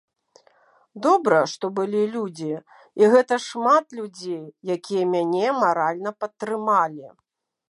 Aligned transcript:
Добра, 1.05 1.41
што 1.51 1.65
былі 1.81 2.01
людзі, 2.15 2.49
і 3.01 3.11
гэта 3.17 3.41
шмат 3.47 3.85
людзей, 4.01 4.43
якія 4.77 5.03
мяне 5.15 5.47
маральна 5.63 6.11
падтрымалі. 6.25 7.07